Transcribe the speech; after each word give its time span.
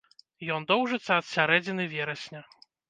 Ён 0.55 0.65
доўжыцца 0.71 1.11
ад 1.21 1.31
сярэдзіны 1.35 1.83
верасня. 1.97 2.47